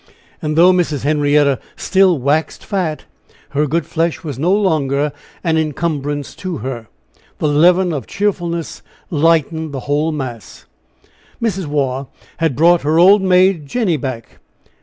[0.41, 1.03] And though Mrs.
[1.03, 3.03] Henrietta still "waxed fat,"
[3.49, 5.11] her good flesh was no longer
[5.43, 6.87] an incumbrance to her
[7.37, 10.65] the leaven of cheerfulness lightened the whole mass.
[11.39, 11.67] Mrs.
[11.67, 14.39] Waugh had brought her old maid Jenny back.